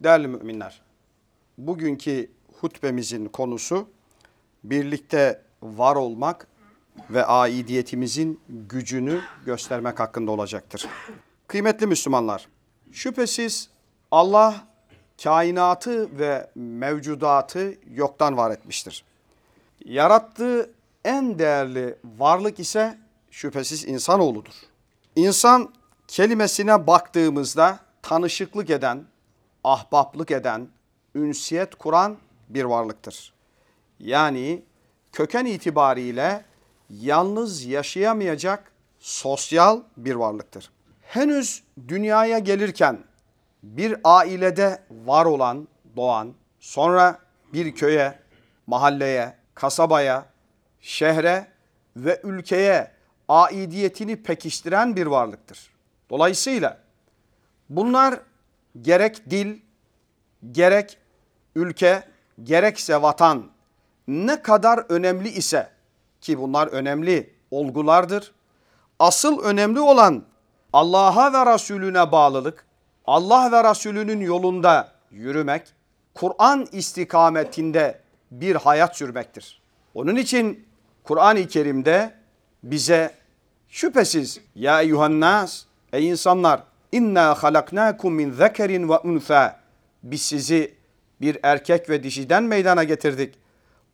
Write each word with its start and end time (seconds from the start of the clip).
Değerli 0.00 0.28
müminler, 0.28 0.82
bugünkü 1.58 2.30
hutbemizin 2.60 3.26
konusu 3.26 3.88
birlikte 4.64 5.42
var 5.62 5.96
olmak 5.96 6.46
ve 7.10 7.24
aidiyetimizin 7.24 8.40
gücünü 8.48 9.20
göstermek 9.46 10.00
hakkında 10.00 10.30
olacaktır. 10.30 10.86
Kıymetli 11.46 11.86
Müslümanlar, 11.86 12.48
şüphesiz 12.92 13.68
Allah 14.10 14.54
kainatı 15.22 16.18
ve 16.18 16.50
mevcudatı 16.54 17.74
yoktan 17.94 18.36
var 18.36 18.50
etmiştir. 18.50 19.04
Yarattığı 19.84 20.70
en 21.04 21.38
değerli 21.38 21.98
varlık 22.18 22.60
ise 22.60 22.98
şüphesiz 23.30 23.84
insanoğludur. 23.84 24.54
İnsan 25.16 25.72
kelimesine 26.08 26.86
baktığımızda 26.86 27.78
tanışıklık 28.02 28.70
eden, 28.70 29.04
ahbaplık 29.66 30.30
eden, 30.30 30.68
ünsiyet 31.14 31.74
kuran 31.74 32.16
bir 32.48 32.64
varlıktır. 32.64 33.32
Yani 33.98 34.62
köken 35.12 35.44
itibariyle 35.44 36.44
yalnız 36.90 37.64
yaşayamayacak 37.64 38.72
sosyal 38.98 39.80
bir 39.96 40.14
varlıktır. 40.14 40.70
Henüz 41.02 41.62
dünyaya 41.88 42.38
gelirken 42.38 42.98
bir 43.62 43.96
ailede 44.04 44.82
var 44.90 45.26
olan, 45.26 45.68
doğan, 45.96 46.32
sonra 46.60 47.18
bir 47.52 47.74
köye, 47.74 48.18
mahalleye, 48.66 49.36
kasabaya, 49.54 50.26
şehre 50.80 51.46
ve 51.96 52.20
ülkeye 52.24 52.90
aidiyetini 53.28 54.22
pekiştiren 54.22 54.96
bir 54.96 55.06
varlıktır. 55.06 55.70
Dolayısıyla 56.10 56.78
bunlar 57.68 58.20
gerek 58.82 59.30
dil, 59.30 59.58
gerek 60.52 60.98
ülke, 61.54 62.02
gerekse 62.42 63.02
vatan 63.02 63.50
ne 64.08 64.42
kadar 64.42 64.84
önemli 64.88 65.28
ise 65.28 65.70
ki 66.20 66.38
bunlar 66.38 66.66
önemli 66.66 67.34
olgulardır. 67.50 68.32
Asıl 68.98 69.42
önemli 69.42 69.80
olan 69.80 70.24
Allah'a 70.72 71.32
ve 71.32 71.54
Resulüne 71.54 72.12
bağlılık, 72.12 72.66
Allah 73.06 73.52
ve 73.52 73.70
Resulünün 73.70 74.20
yolunda 74.20 74.92
yürümek, 75.10 75.62
Kur'an 76.14 76.66
istikametinde 76.72 78.00
bir 78.30 78.56
hayat 78.56 78.96
sürmektir. 78.96 79.62
Onun 79.94 80.16
için 80.16 80.66
Kur'an-ı 81.04 81.46
Kerim'de 81.46 82.14
bize 82.62 83.14
şüphesiz 83.68 84.40
ya 84.54 84.82
eyyuhannas 84.82 85.64
ey 85.92 86.08
insanlar 86.08 86.62
inna 86.96 87.34
halaknakum 87.34 88.14
min 88.14 88.32
zekerin 88.32 88.88
ve 88.88 88.98
unsa 88.98 89.60
biz 90.02 90.22
sizi 90.22 90.74
bir 91.20 91.38
erkek 91.42 91.90
ve 91.90 92.02
dişiden 92.02 92.42
meydana 92.42 92.84
getirdik. 92.84 93.34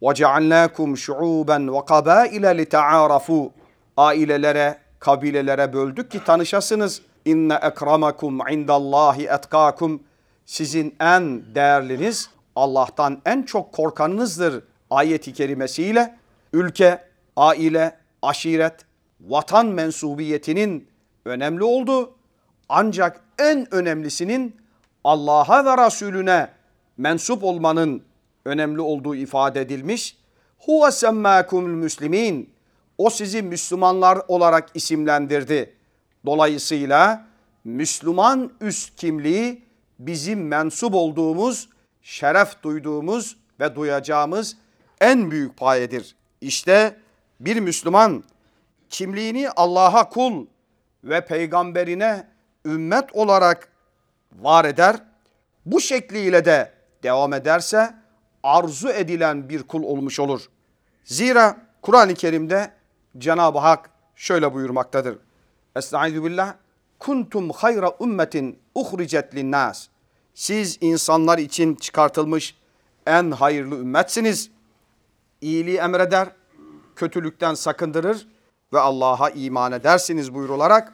Ve 0.02 0.14
cealnakum 0.14 0.96
şuuben 0.96 1.74
ve 1.74 1.84
kabaile 1.84 2.58
li 2.58 2.68
taarafu 2.68 3.52
ailelere, 3.96 4.78
kabilelere 4.98 5.72
böldük 5.72 6.10
ki 6.10 6.24
tanışasınız. 6.24 7.02
İnne 7.24 7.54
ekramakum 7.54 8.48
indallahi 8.50 9.26
etkakum 9.26 10.02
sizin 10.46 10.94
en 11.00 11.54
değerliniz 11.54 12.30
Allah'tan 12.56 13.22
en 13.26 13.42
çok 13.42 13.72
korkanınızdır 13.72 14.64
ayeti 14.90 15.32
kerimesiyle 15.32 16.16
ülke, 16.52 17.04
aile, 17.36 17.96
aşiret, 18.22 18.84
vatan 19.20 19.66
mensubiyetinin 19.66 20.88
önemli 21.24 21.64
olduğu 21.64 22.14
ancak 22.74 23.20
en 23.38 23.74
önemlisinin 23.74 24.56
Allah'a 25.04 25.64
ve 25.64 25.86
Resulüne 25.86 26.48
mensup 26.96 27.44
olmanın 27.44 28.02
önemli 28.44 28.80
olduğu 28.80 29.14
ifade 29.14 29.60
edilmiş. 29.60 30.16
Huve 30.58 30.90
semmâkumul 30.90 31.68
müslimin. 31.68 32.50
O 32.98 33.10
sizi 33.10 33.42
Müslümanlar 33.42 34.18
olarak 34.28 34.70
isimlendirdi. 34.74 35.74
Dolayısıyla 36.26 37.26
Müslüman 37.64 38.52
üst 38.60 38.96
kimliği 38.96 39.64
bizim 39.98 40.48
mensup 40.48 40.94
olduğumuz, 40.94 41.68
şeref 42.02 42.62
duyduğumuz 42.62 43.36
ve 43.60 43.76
duyacağımız 43.76 44.56
en 45.00 45.30
büyük 45.30 45.56
payedir. 45.56 46.16
İşte 46.40 46.96
bir 47.40 47.60
Müslüman 47.60 48.24
kimliğini 48.90 49.50
Allah'a 49.50 50.08
kul 50.08 50.46
ve 51.04 51.24
peygamberine 51.24 52.31
ümmet 52.66 53.12
olarak 53.12 53.68
var 54.32 54.64
eder. 54.64 54.96
Bu 55.66 55.80
şekliyle 55.80 56.44
de 56.44 56.72
devam 57.02 57.32
ederse 57.32 57.94
arzu 58.42 58.88
edilen 58.88 59.48
bir 59.48 59.62
kul 59.62 59.82
olmuş 59.82 60.20
olur. 60.20 60.46
Zira 61.04 61.56
Kur'an-ı 61.82 62.14
Kerim'de 62.14 62.72
Cenab-ı 63.18 63.58
Hak 63.58 63.90
şöyle 64.16 64.54
buyurmaktadır. 64.54 65.18
Estaizu 65.76 66.24
billah. 66.24 66.54
Kuntum 66.98 67.50
hayra 67.50 67.92
ümmetin 68.00 68.58
uhricet 68.74 69.34
linnas. 69.34 69.88
Siz 70.34 70.78
insanlar 70.80 71.38
için 71.38 71.74
çıkartılmış 71.74 72.56
en 73.06 73.30
hayırlı 73.30 73.74
ümmetsiniz. 73.74 74.50
İyiliği 75.40 75.76
emreder, 75.76 76.28
kötülükten 76.96 77.54
sakındırır 77.54 78.28
ve 78.72 78.80
Allah'a 78.80 79.30
iman 79.30 79.72
edersiniz 79.72 80.34
buyurularak 80.34 80.92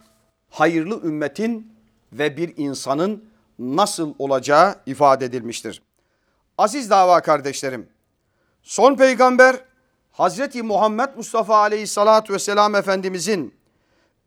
hayırlı 0.50 1.02
ümmetin 1.06 1.72
ve 2.12 2.36
bir 2.36 2.54
insanın 2.56 3.24
nasıl 3.58 4.14
olacağı 4.18 4.74
ifade 4.86 5.24
edilmiştir. 5.24 5.82
Aziz 6.58 6.90
dava 6.90 7.20
kardeşlerim, 7.20 7.88
son 8.62 8.96
peygamber 8.96 9.56
Hazreti 10.12 10.62
Muhammed 10.62 11.08
Mustafa 11.16 11.56
Aleyhisselatü 11.56 12.32
Vesselam 12.32 12.74
Efendimizin 12.74 13.54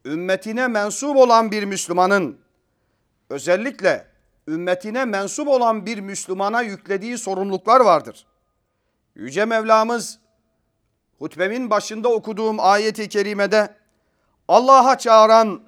ümmetine 0.06 0.68
mensup 0.68 1.16
olan 1.16 1.52
bir 1.52 1.64
Müslümanın 1.64 2.38
özellikle 3.30 4.08
ümmetine 4.48 5.06
mensup 5.06 5.48
olan 5.48 5.86
bir 5.86 6.00
Müslümana 6.00 6.62
yüklediği 6.62 7.18
sorumluluklar 7.18 7.80
vardır. 7.80 8.26
Yüce 9.16 9.46
Mevlamız 9.46 10.20
hutbemin 11.20 11.70
başında 11.70 12.10
okuduğum 12.10 12.60
ayeti 12.60 13.10
kerimede 13.10 13.76
Allah'a 14.48 14.98
çağıran, 14.98 15.62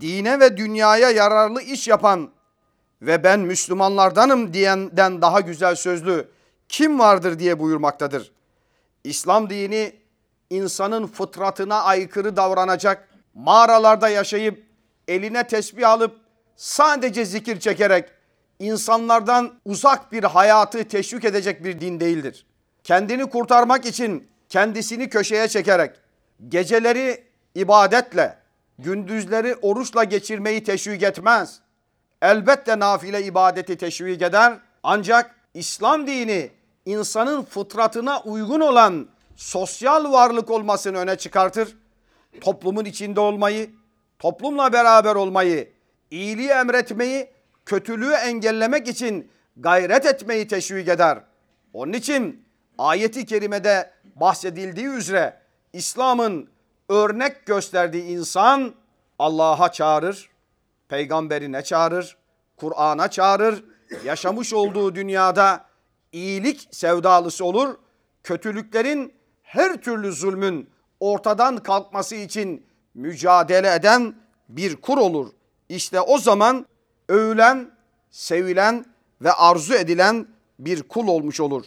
dine 0.00 0.40
ve 0.40 0.56
dünyaya 0.56 1.10
yararlı 1.10 1.62
iş 1.62 1.88
yapan 1.88 2.30
ve 3.02 3.24
ben 3.24 3.40
Müslümanlardanım 3.40 4.52
diyenden 4.52 5.22
daha 5.22 5.40
güzel 5.40 5.74
sözlü 5.74 6.28
kim 6.68 6.98
vardır 6.98 7.38
diye 7.38 7.58
buyurmaktadır. 7.58 8.32
İslam 9.04 9.50
dini 9.50 9.92
insanın 10.50 11.06
fıtratına 11.06 11.82
aykırı 11.82 12.36
davranacak, 12.36 13.08
mağaralarda 13.34 14.08
yaşayıp 14.08 14.64
eline 15.08 15.46
tesbih 15.46 15.88
alıp 15.88 16.16
sadece 16.56 17.24
zikir 17.24 17.60
çekerek 17.60 18.08
insanlardan 18.58 19.54
uzak 19.64 20.12
bir 20.12 20.24
hayatı 20.24 20.88
teşvik 20.88 21.24
edecek 21.24 21.64
bir 21.64 21.80
din 21.80 22.00
değildir. 22.00 22.46
Kendini 22.84 23.30
kurtarmak 23.30 23.86
için 23.86 24.28
kendisini 24.48 25.08
köşeye 25.08 25.48
çekerek 25.48 25.90
geceleri 26.48 27.24
ibadetle, 27.54 28.38
gündüzleri 28.78 29.54
oruçla 29.54 30.04
geçirmeyi 30.04 30.64
teşvik 30.64 31.02
etmez. 31.02 31.60
Elbette 32.22 32.78
nafile 32.78 33.24
ibadeti 33.24 33.76
teşvik 33.76 34.22
eder 34.22 34.58
ancak 34.82 35.34
İslam 35.54 36.06
dini 36.06 36.50
insanın 36.86 37.42
fıtratına 37.42 38.20
uygun 38.20 38.60
olan 38.60 39.08
sosyal 39.36 40.12
varlık 40.12 40.50
olmasını 40.50 40.98
öne 40.98 41.16
çıkartır. 41.16 41.76
Toplumun 42.40 42.84
içinde 42.84 43.20
olmayı, 43.20 43.70
toplumla 44.18 44.72
beraber 44.72 45.14
olmayı, 45.14 45.72
iyiliği 46.10 46.48
emretmeyi, 46.48 47.30
kötülüğü 47.66 48.12
engellemek 48.12 48.88
için 48.88 49.30
gayret 49.56 50.06
etmeyi 50.06 50.48
teşvik 50.48 50.88
eder. 50.88 51.18
Onun 51.72 51.92
için 51.92 52.44
ayeti 52.78 53.26
kerimede 53.26 53.90
bahsedildiği 54.16 54.86
üzere 54.86 55.40
İslam'ın 55.72 56.48
örnek 56.88 57.46
gösterdiği 57.46 58.04
insan 58.04 58.74
Allah'a 59.18 59.72
çağırır, 59.72 60.30
peygamberine 60.88 61.62
çağırır, 61.64 62.16
Kur'an'a 62.56 63.10
çağırır, 63.10 63.64
yaşamış 64.04 64.52
olduğu 64.52 64.94
dünyada 64.94 65.64
iyilik 66.12 66.68
sevdalısı 66.70 67.44
olur, 67.44 67.74
kötülüklerin 68.22 69.14
her 69.42 69.82
türlü 69.82 70.12
zulmün 70.12 70.70
ortadan 71.00 71.56
kalkması 71.56 72.14
için 72.14 72.66
mücadele 72.94 73.74
eden 73.74 74.14
bir 74.48 74.76
kur 74.76 74.98
olur. 74.98 75.28
İşte 75.68 76.00
o 76.00 76.18
zaman 76.18 76.66
övülen, 77.08 77.70
sevilen 78.10 78.84
ve 79.22 79.32
arzu 79.32 79.74
edilen 79.74 80.26
bir 80.58 80.82
kul 80.82 81.08
olmuş 81.08 81.40
olur. 81.40 81.64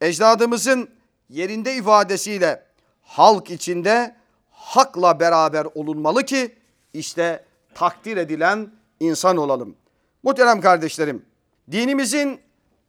Ecdadımızın 0.00 0.90
yerinde 1.28 1.74
ifadesiyle 1.74 2.66
halk 3.02 3.50
içinde 3.50 4.16
hakla 4.64 5.20
beraber 5.20 5.66
olunmalı 5.74 6.24
ki 6.24 6.54
işte 6.92 7.44
takdir 7.74 8.16
edilen 8.16 8.70
insan 9.00 9.36
olalım. 9.36 9.76
Muhterem 10.22 10.60
kardeşlerim, 10.60 11.26
Dinimizin 11.70 12.40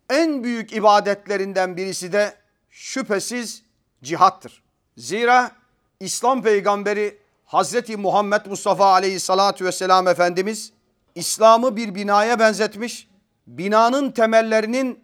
en 0.10 0.44
büyük 0.44 0.74
ibadetlerinden 0.74 1.78
birisi 1.78 2.12
de 2.14 2.36
şüphesiz 2.70 3.64
cihattır. 4.04 4.64
Zira 4.98 5.52
İslam 6.00 6.44
peygamberi 6.44 7.20
Hazreti 7.46 7.98
Muhammed 7.98 8.46
Mustafa 8.46 8.86
aleyhissalatü 8.86 9.66
vesselam 9.66 10.08
Efendimiz 10.08 10.74
İslam'ı 11.16 11.76
bir 11.76 11.96
binaya 11.96 12.40
benzetmiş. 12.40 13.08
Binanın 13.48 14.12
temellerinin 14.12 15.00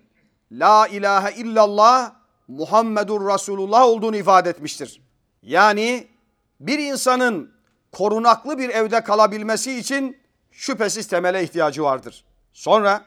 La 0.51 0.88
ilahe 0.88 1.35
illallah 1.35 2.13
Muhammedur 2.47 3.33
Resulullah 3.33 3.85
olduğunu 3.85 4.15
ifade 4.15 4.50
etmiştir. 4.50 5.01
Yani 5.44 6.07
bir 6.61 6.79
insanın 6.79 7.51
korunaklı 7.91 8.57
bir 8.57 8.69
evde 8.69 9.03
kalabilmesi 9.03 9.77
için 9.77 10.17
şüphesiz 10.51 11.07
temele 11.07 11.43
ihtiyacı 11.43 11.83
vardır. 11.83 12.25
Sonra 12.53 13.05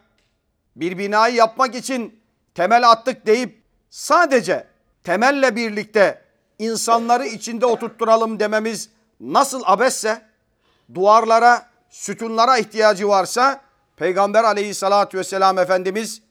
bir 0.77 0.99
binayı 0.99 1.35
yapmak 1.35 1.75
için 1.75 2.21
temel 2.55 2.91
attık 2.91 3.27
deyip 3.27 3.63
sadece 3.91 4.67
temelle 5.05 5.57
birlikte 5.57 6.25
insanları 6.59 7.27
içinde 7.27 7.67
oturtturalım 7.67 8.41
dememiz 8.41 8.91
nasıl 9.21 9.63
abesse 9.65 10.23
duvarlara, 10.95 11.67
sütunlara 11.91 12.59
ihtiyacı 12.59 13.09
varsa 13.09 13.61
Peygamber 13.97 14.45
aleyhissalatü 14.45 15.19
vesselam 15.19 15.59
Efendimiz 15.59 16.23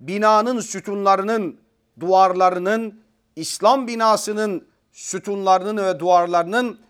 binanın 0.00 0.60
sütunlarının, 0.60 1.60
duvarlarının, 2.00 3.02
İslam 3.36 3.86
binasının 3.86 4.71
sütunlarının 4.92 5.84
ve 5.84 6.00
duvarlarının 6.00 6.80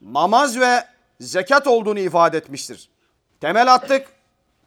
namaz 0.00 0.60
ve 0.60 0.84
zekat 1.20 1.66
olduğunu 1.66 1.98
ifade 1.98 2.36
etmiştir. 2.36 2.88
Temel 3.40 3.74
attık, 3.74 4.08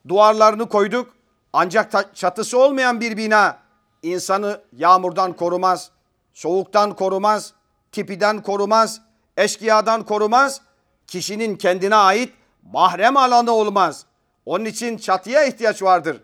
duvarlarını 0.08 0.70
koyduk. 0.70 1.16
Ancak 1.54 2.16
çatısı 2.16 2.60
olmayan 2.60 3.02
bir 3.02 3.18
bina 3.18 3.58
insanı 4.04 4.62
yağmurdan 4.74 5.34
korumaz, 5.34 5.92
soğuktan 6.34 6.96
korumaz, 6.96 7.54
tipiden 7.92 8.42
korumaz, 8.44 9.02
eşkıyadan 9.38 10.04
korumaz. 10.04 10.62
Kişinin 11.08 11.56
kendine 11.56 11.96
ait 11.96 12.34
mahrem 12.72 13.18
alanı 13.18 13.52
olmaz. 13.52 14.06
Onun 14.46 14.66
için 14.66 14.98
çatıya 14.98 15.44
ihtiyaç 15.46 15.84
vardır. 15.84 16.22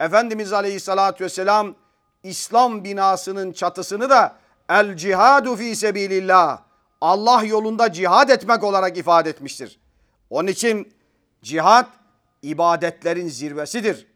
Efendimiz 0.00 0.52
Aleyhisselatü 0.52 1.24
Vesselam 1.24 1.74
İslam 2.22 2.84
binasının 2.84 3.52
çatısını 3.52 4.10
da 4.10 4.41
el 4.72 4.96
cihadu 4.96 5.56
fi 5.56 5.76
sebilillah 5.76 6.62
Allah 7.00 7.44
yolunda 7.44 7.92
cihad 7.92 8.28
etmek 8.28 8.64
olarak 8.64 8.96
ifade 8.96 9.30
etmiştir. 9.30 9.80
Onun 10.30 10.48
için 10.48 10.94
cihad 11.42 11.86
ibadetlerin 12.42 13.28
zirvesidir. 13.28 14.06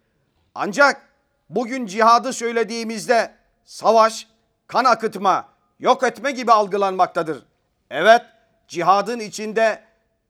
Ancak 0.54 1.02
bugün 1.50 1.86
cihadı 1.86 2.32
söylediğimizde 2.32 3.34
savaş, 3.64 4.28
kan 4.66 4.84
akıtma, 4.84 5.48
yok 5.80 6.02
etme 6.02 6.30
gibi 6.30 6.52
algılanmaktadır. 6.52 7.46
Evet, 7.90 8.22
cihadın 8.68 9.20
içinde 9.20 9.84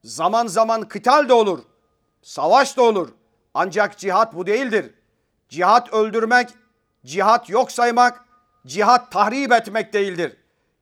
zaman 0.05 0.47
zaman 0.47 0.89
kıtal 0.89 1.29
da 1.29 1.35
olur, 1.35 1.59
savaş 2.23 2.77
da 2.77 2.83
olur. 2.83 3.09
Ancak 3.55 3.99
cihat 3.99 4.35
bu 4.35 4.47
değildir. 4.47 4.95
Cihat 5.49 5.93
öldürmek, 5.93 6.49
cihat 7.05 7.51
yok 7.51 7.73
saymak, 7.73 8.26
cihat 8.67 9.13
tahrip 9.13 9.53
etmek 9.53 9.93
değildir. 9.93 10.37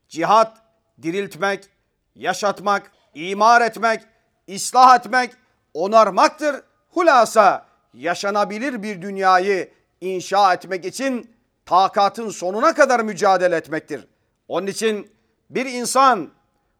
Cihat 0.08 0.58
diriltmek, 1.02 1.69
yaşatmak, 2.14 2.90
imar 3.14 3.60
etmek, 3.60 4.02
ıslah 4.54 4.98
etmek, 4.98 5.31
onarmaktır. 5.75 6.56
Hulasa 6.90 7.66
yaşanabilir 7.94 8.82
bir 8.82 9.02
dünyayı 9.02 9.70
inşa 10.00 10.54
etmek 10.54 10.84
için 10.84 11.31
takatın 11.66 12.28
sonuna 12.28 12.75
kadar 12.75 13.00
mücadele 13.00 13.56
etmektir. 13.56 14.06
Onun 14.48 14.66
için 14.66 15.12
bir 15.50 15.66
insan 15.66 16.30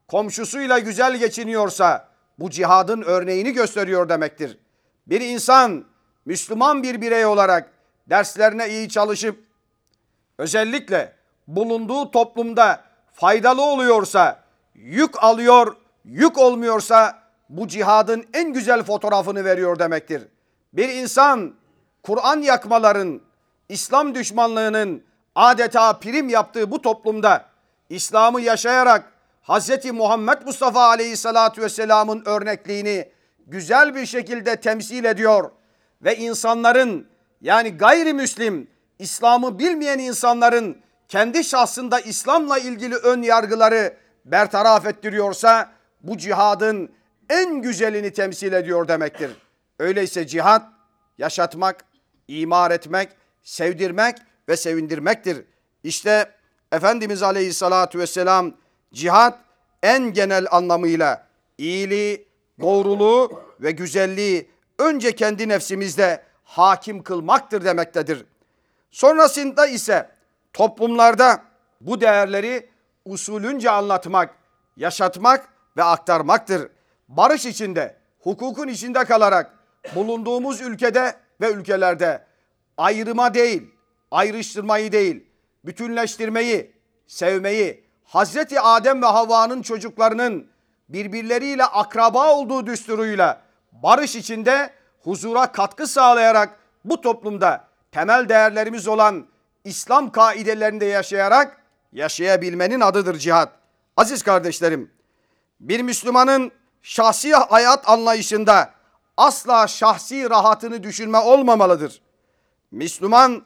komşusuyla 0.09 0.79
güzel 0.79 1.17
geçiniyorsa 1.17 2.09
bu 2.39 2.51
cihadın 2.51 3.03
örneğini 3.03 3.53
gösteriyor 3.53 4.09
demektir. 4.09 4.59
Bir 5.07 5.21
insan 5.21 5.85
Müslüman 6.25 6.83
bir 6.83 7.01
birey 7.01 7.27
olarak 7.27 7.71
derslerine 8.11 8.69
iyi 8.69 8.89
çalışıp 8.89 9.45
özellikle 10.39 11.13
bulunduğu 11.49 12.11
toplumda 12.11 12.85
faydalı 13.13 13.63
oluyorsa, 13.63 14.41
yük 14.75 15.23
alıyor, 15.23 15.77
yük 16.05 16.39
olmuyorsa 16.39 17.19
bu 17.49 17.69
cihadın 17.69 18.27
en 18.35 18.53
güzel 18.53 18.83
fotoğrafını 18.83 19.45
veriyor 19.45 19.79
demektir. 19.79 20.23
Bir 20.73 20.89
insan 20.89 21.55
Kur'an 22.03 22.43
yakmaların, 22.43 23.21
İslam 23.69 24.15
düşmanlığının 24.15 25.03
adeta 25.35 25.99
prim 25.99 26.29
yaptığı 26.29 26.71
bu 26.71 26.83
toplumda 26.83 27.45
İslam'ı 27.89 28.41
yaşayarak 28.41 29.13
Hz. 29.49 29.91
Muhammed 29.93 30.43
Mustafa 30.47 30.89
Aleyhisselatü 30.89 31.63
Vesselam'ın 31.63 32.23
örnekliğini 32.27 33.09
güzel 33.47 33.95
bir 33.95 34.07
şekilde 34.07 34.57
temsil 34.57 35.05
ediyor 35.05 35.51
ve 36.03 36.17
insanların 36.17 37.09
yani 37.41 37.77
gayrimüslim 37.77 38.71
İslam'ı 38.99 39.59
bilmeyen 39.59 39.99
insanların 39.99 40.83
kendi 41.09 41.45
şahsında 41.45 42.01
İslam'la 42.01 42.59
ilgili 42.59 42.95
ön 42.95 43.23
yargıları 43.23 43.97
bertaraf 44.25 44.87
ettiriyorsa 44.87 45.73
bu 46.03 46.19
cihadın 46.19 46.91
en 47.31 47.63
güzelini 47.63 48.13
temsil 48.13 48.53
ediyor 48.53 48.89
demektir. 48.89 49.31
Öyleyse 49.79 50.27
cihat 50.27 50.63
yaşatmak, 51.19 51.85
imar 52.29 52.71
etmek, 52.71 53.09
sevdirmek 53.43 54.17
ve 54.49 54.57
sevindirmektir. 54.57 55.45
İşte 55.83 56.31
Efendimiz 56.73 57.23
Aleyhisselatü 57.23 57.99
Vesselam 57.99 58.55
cihat 58.93 59.39
en 59.83 60.13
genel 60.13 60.47
anlamıyla 60.51 61.27
iyiliği, 61.59 62.29
doğruluğu 62.61 63.41
ve 63.61 63.71
güzelliği 63.71 64.51
önce 64.79 65.15
kendi 65.15 65.49
nefsimizde 65.49 66.23
hakim 66.45 67.03
kılmaktır 67.03 67.65
demektedir. 67.65 68.25
Sonrasında 68.95 69.67
ise 69.67 70.11
toplumlarda 70.53 71.43
bu 71.81 72.01
değerleri 72.01 72.71
usulünce 73.05 73.71
anlatmak, 73.71 74.35
yaşatmak 74.77 75.49
ve 75.77 75.83
aktarmaktır. 75.83 76.69
Barış 77.09 77.47
içinde, 77.47 77.97
hukukun 78.21 78.69
içinde 78.69 79.05
kalarak 79.05 79.55
bulunduğumuz 79.95 80.61
ülkede 80.61 81.17
ve 81.41 81.51
ülkelerde 81.51 82.25
ayrıma 82.77 83.35
değil, 83.35 83.63
ayrıştırmayı 84.11 84.93
değil, 84.93 85.27
bütünleştirmeyi, 85.65 86.73
sevmeyi, 87.07 87.85
Hazreti 88.05 88.61
Adem 88.61 89.03
ve 89.03 89.07
Havva'nın 89.07 89.63
çocuklarının 89.63 90.47
birbirleriyle 90.89 91.65
akraba 91.65 92.35
olduğu 92.35 92.67
düsturuyla 92.67 93.43
barış 93.73 94.17
içinde 94.17 94.71
huzura 95.03 95.53
katkı 95.53 95.87
sağlayarak 95.87 96.59
bu 96.85 97.01
toplumda 97.01 97.74
temel 97.95 98.29
değerlerimiz 98.29 98.89
olan 98.89 99.27
İslam 99.65 100.13
kaidelerinde 100.13 100.85
yaşayarak 100.85 101.63
yaşayabilmenin 101.93 102.81
adıdır 102.81 103.19
cihat. 103.19 103.53
Aziz 103.97 104.23
kardeşlerim, 104.23 104.91
bir 105.61 105.81
Müslümanın 105.81 106.53
şahsi 106.83 107.35
hayat 107.35 107.89
anlayışında 107.89 108.71
asla 109.17 109.67
şahsi 109.67 110.31
rahatını 110.31 110.83
düşünme 110.83 111.19
olmamalıdır. 111.19 112.01
Müslüman 112.71 113.43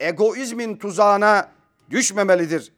egoizmin 0.00 0.76
tuzağına 0.76 1.48
düşmemelidir. 1.90 2.72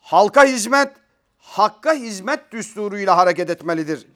Halka 0.00 0.44
hizmet, 0.44 0.92
hakka 1.38 1.92
hizmet 1.92 2.52
düsturuyla 2.52 3.16
hareket 3.16 3.50
etmelidir. 3.50 4.06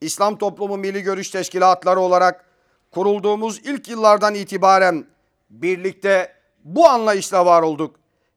İslam 0.00 0.38
Toplumu 0.38 0.76
Milli 0.76 1.02
Görüş 1.02 1.30
Teşkilatları 1.30 2.00
olarak 2.00 2.44
kurulduğumuz 2.90 3.58
ilk 3.58 3.88
yıllardan 3.88 4.34
itibaren 4.34 5.04
birlikte 5.50 6.32
bu 6.64 6.88
anlayışla 6.88 7.46
var 7.46 7.62
olduk. 7.62 7.96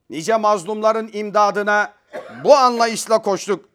Nice 0.10 0.38
mazlumların 0.38 1.10
imdadına 1.13 1.94
bu 2.44 2.56
anlayışla 2.56 3.22
koştuk. 3.22 3.65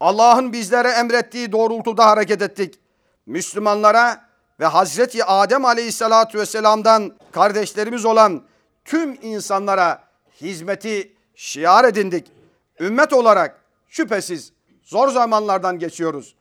Allah'ın 0.00 0.52
bizlere 0.52 0.88
emrettiği 0.88 1.52
doğrultuda 1.52 2.06
hareket 2.06 2.42
ettik. 2.42 2.78
Müslümanlara 3.26 4.24
ve 4.60 4.66
Hazreti 4.66 5.24
Adem 5.24 5.64
Aleyhisselatü 5.64 6.38
Vesselam'dan 6.38 7.12
kardeşlerimiz 7.32 8.04
olan 8.04 8.42
tüm 8.84 9.18
insanlara 9.22 10.04
hizmeti 10.40 11.12
şiar 11.34 11.84
edindik. 11.84 12.32
Ümmet 12.80 13.12
olarak 13.12 13.60
şüphesiz 13.88 14.52
zor 14.82 15.08
zamanlardan 15.08 15.78
geçiyoruz. 15.78 16.34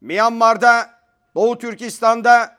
Myanmar'da, 0.00 0.90
Doğu 1.34 1.58
Türkistan'da, 1.58 2.56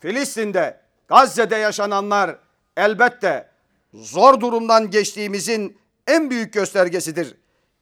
Filistin'de, 0.00 0.80
Gazze'de 1.08 1.56
yaşananlar 1.56 2.36
elbette 2.78 3.48
zor 3.94 4.40
durumdan 4.40 4.90
geçtiğimizin 4.90 5.78
en 6.06 6.30
büyük 6.30 6.52
göstergesidir. 6.52 7.36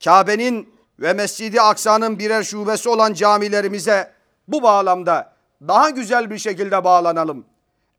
Kabe'nin 0.05 0.75
ve 0.99 1.13
Mescidi 1.13 1.61
Aksa'nın 1.61 2.19
birer 2.19 2.43
şubesi 2.43 2.89
olan 2.89 3.13
camilerimize 3.13 4.13
bu 4.49 4.63
bağlamda 4.63 5.33
daha 5.69 5.91
güzel 5.91 6.31
bir 6.31 6.39
şekilde 6.39 6.85
bağlanalım. 6.85 7.47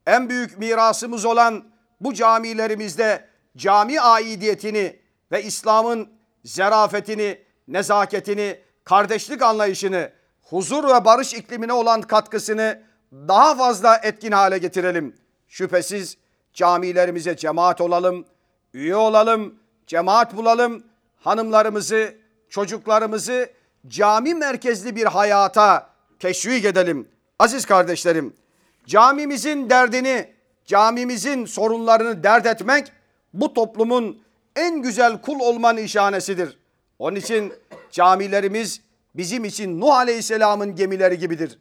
En 0.08 0.30
büyük 0.30 0.58
mirasımız 0.58 1.26
olan 1.26 1.64
bu 2.02 2.14
camilerimizde 2.14 3.28
cami 3.58 4.02
aidiyetini 4.02 5.00
ve 5.32 5.44
İslam'ın 5.44 6.10
zerafetini, 6.46 7.42
nezaketini, 7.68 8.60
kardeşlik 8.84 9.42
anlayışını, 9.42 10.12
huzur 10.42 10.84
ve 10.84 11.06
barış 11.06 11.34
iklimine 11.34 11.74
olan 11.74 12.02
katkısını 12.02 12.82
daha 13.12 13.56
fazla 13.56 13.98
etkin 14.04 14.32
hale 14.32 14.58
getirelim. 14.58 15.16
Şüphesiz 15.48 16.18
camilerimize 16.58 17.38
cemaat 17.38 17.82
olalım, 17.82 18.26
üye 18.74 18.96
olalım, 18.96 19.56
cemaat 19.88 20.38
bulalım, 20.38 20.84
hanımlarımızı, 21.20 22.16
çocuklarımızı 22.50 23.50
cami 23.88 24.34
merkezli 24.34 24.96
bir 24.96 25.06
hayata 25.06 25.90
teşvik 26.20 26.66
edelim. 26.66 27.08
Aziz 27.40 27.66
kardeşlerim, 27.66 28.34
camimizin 28.86 29.70
derdini, 29.70 30.34
camimizin 30.66 31.46
sorunlarını 31.46 32.24
dert 32.24 32.46
etmek 32.46 32.92
bu 33.34 33.54
toplumun 33.54 34.22
en 34.56 34.82
güzel 34.82 35.22
kul 35.22 35.40
olma 35.40 35.74
nişanesidir. 35.74 36.58
Onun 37.00 37.16
için 37.16 37.54
camilerimiz 37.92 38.82
bizim 39.16 39.46
için 39.46 39.82
Nuh 39.82 39.94
Aleyhisselam'ın 39.94 40.76
gemileri 40.76 41.18
gibidir. 41.18 41.60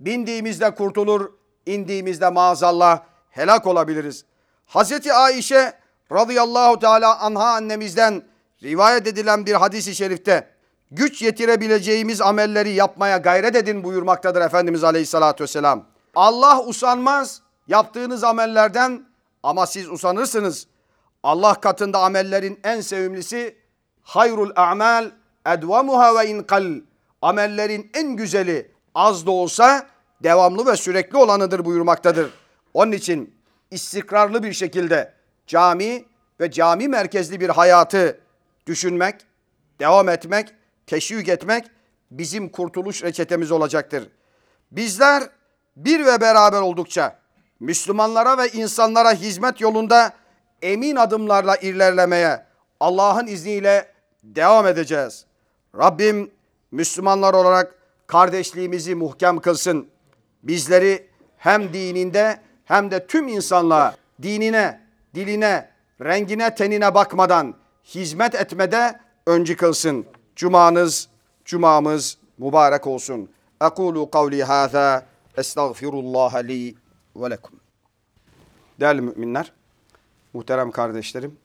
Bindiğimizde 0.00 0.74
kurtulur, 0.74 1.32
indiğimizde 1.66 2.28
maazallah 2.28 3.02
helak 3.30 3.66
olabiliriz. 3.66 4.24
Hazreti 4.68 5.12
Ayşe 5.12 5.72
radıyallahu 6.12 6.78
teala 6.78 7.20
anha 7.20 7.48
annemizden 7.48 8.22
rivayet 8.62 9.06
edilen 9.06 9.46
bir 9.46 9.54
hadisi 9.54 9.94
şerifte 9.94 10.48
güç 10.90 11.22
yetirebileceğimiz 11.22 12.20
amelleri 12.20 12.70
yapmaya 12.70 13.16
gayret 13.16 13.56
edin 13.56 13.84
buyurmaktadır 13.84 14.40
Efendimiz 14.40 14.84
Aleyhisselatü 14.84 15.44
Vesselam. 15.44 15.84
Allah 16.14 16.62
usanmaz 16.64 17.42
yaptığınız 17.68 18.24
amellerden 18.24 19.04
ama 19.42 19.66
siz 19.66 19.90
usanırsınız. 19.90 20.66
Allah 21.22 21.54
katında 21.54 21.98
amellerin 21.98 22.60
en 22.64 22.80
sevimlisi 22.80 23.56
hayrul 24.02 24.50
a'mal 24.56 25.10
edvamuha 25.46 26.18
ve 26.18 26.28
inkal. 26.28 26.80
Amellerin 27.22 27.90
en 27.94 28.16
güzeli 28.16 28.72
az 28.94 29.26
da 29.26 29.30
olsa 29.30 29.86
devamlı 30.22 30.66
ve 30.66 30.76
sürekli 30.76 31.18
olanıdır 31.18 31.64
buyurmaktadır. 31.64 32.30
Onun 32.74 32.92
için 32.92 33.37
istikrarlı 33.70 34.42
bir 34.42 34.52
şekilde 34.52 35.12
cami 35.46 36.04
ve 36.40 36.50
cami 36.50 36.88
merkezli 36.88 37.40
bir 37.40 37.48
hayatı 37.48 38.20
düşünmek, 38.66 39.14
devam 39.80 40.08
etmek, 40.08 40.54
teşvik 40.86 41.28
etmek 41.28 41.64
bizim 42.10 42.48
kurtuluş 42.48 43.02
reçetemiz 43.02 43.50
olacaktır. 43.50 44.08
Bizler 44.70 45.22
bir 45.76 46.06
ve 46.06 46.20
beraber 46.20 46.60
oldukça 46.60 47.18
Müslümanlara 47.60 48.38
ve 48.38 48.48
insanlara 48.48 49.12
hizmet 49.12 49.60
yolunda 49.60 50.12
emin 50.62 50.96
adımlarla 50.96 51.56
ilerlemeye 51.56 52.46
Allah'ın 52.80 53.26
izniyle 53.26 53.92
devam 54.22 54.66
edeceğiz. 54.66 55.24
Rabbim 55.76 56.30
Müslümanlar 56.70 57.34
olarak 57.34 57.74
kardeşliğimizi 58.06 58.94
muhkem 58.94 59.38
kılsın. 59.38 59.88
Bizleri 60.42 61.06
hem 61.36 61.72
dininde 61.72 62.40
hem 62.68 62.90
de 62.90 63.06
tüm 63.06 63.28
insanlığa 63.28 63.96
dinine, 64.22 64.80
diline, 65.14 65.68
rengine, 66.00 66.54
tenine 66.54 66.94
bakmadan 66.94 67.54
hizmet 67.84 68.34
etmede 68.34 69.00
öncü 69.26 69.56
kılsın. 69.56 70.06
Cumanız, 70.36 71.08
cumamız 71.44 72.18
mübarek 72.38 72.86
olsun. 72.86 73.30
Ekulu 73.60 74.10
kavli 74.10 74.44
hâzâ 74.44 75.06
estağfirullah 75.36 76.44
li 76.44 76.74
ve 77.16 77.30
lekum. 77.30 77.60
Değerli 78.80 79.00
müminler, 79.00 79.52
muhterem 80.32 80.70
kardeşlerim, 80.70 81.38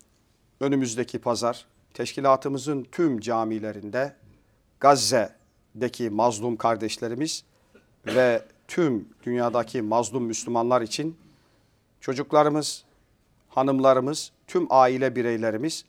önümüzdeki 0.59 1.19
pazar 1.19 1.65
teşkilatımızın 1.93 2.87
tüm 2.91 3.19
camilerinde 3.19 4.15
Gazze'deki 4.79 6.09
mazlum 6.09 6.55
kardeşlerimiz 6.55 7.43
ve 8.05 8.41
tüm 8.73 9.09
dünyadaki 9.23 9.81
mazlum 9.81 10.23
Müslümanlar 10.23 10.81
için 10.81 11.17
çocuklarımız, 12.01 12.83
hanımlarımız, 13.49 14.31
tüm 14.47 14.67
aile 14.69 15.15
bireylerimiz 15.15 15.85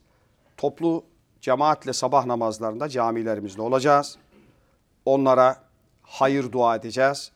toplu 0.57 1.05
cemaatle 1.41 1.93
sabah 1.93 2.26
namazlarında 2.26 2.88
camilerimizde 2.88 3.62
olacağız. 3.62 4.19
Onlara 5.05 5.57
hayır 6.03 6.53
dua 6.53 6.76
edeceğiz. 6.76 7.33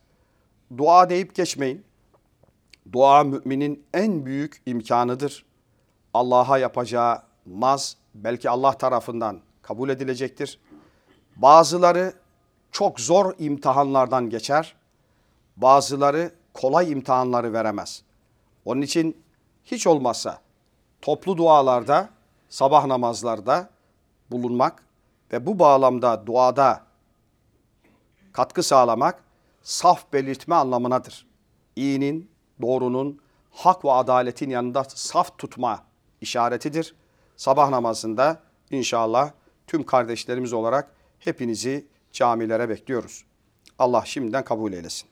Dua 0.76 1.10
deyip 1.10 1.34
geçmeyin. 1.34 1.84
Dua 2.92 3.24
müminin 3.24 3.84
en 3.94 4.26
büyük 4.26 4.62
imkanıdır. 4.66 5.44
Allah'a 6.14 6.58
yapacağı 6.58 7.22
naz 7.46 7.96
belki 8.14 8.50
Allah 8.50 8.72
tarafından 8.72 9.40
kabul 9.62 9.88
edilecektir. 9.88 10.60
Bazıları 11.36 12.12
çok 12.72 13.00
zor 13.00 13.34
imtihanlardan 13.38 14.30
geçer. 14.30 14.78
Bazıları 15.58 16.32
kolay 16.54 16.92
imtihanları 16.92 17.52
veremez. 17.52 18.02
Onun 18.64 18.80
için 18.82 19.22
hiç 19.64 19.86
olmazsa 19.86 20.40
toplu 21.02 21.36
dualarda, 21.36 22.10
sabah 22.48 22.86
namazlarda 22.86 23.70
bulunmak 24.30 24.84
ve 25.32 25.46
bu 25.46 25.58
bağlamda 25.58 26.26
duada 26.26 26.82
katkı 28.32 28.62
sağlamak 28.62 29.24
saf 29.62 30.12
belirtme 30.12 30.54
anlamınadır. 30.54 31.26
İyinin, 31.76 32.30
doğrunun, 32.62 33.20
hak 33.50 33.84
ve 33.84 33.92
adaletin 33.92 34.50
yanında 34.50 34.84
saf 34.84 35.38
tutma 35.38 35.84
işaretidir. 36.20 36.94
Sabah 37.36 37.68
namazında 37.68 38.40
inşallah 38.70 39.30
tüm 39.66 39.86
kardeşlerimiz 39.86 40.52
olarak 40.52 40.92
hepinizi 41.18 41.86
camilere 42.12 42.68
bekliyoruz. 42.68 43.24
Allah 43.78 44.02
şimdiden 44.04 44.44
kabul 44.44 44.72
eylesin. 44.72 45.08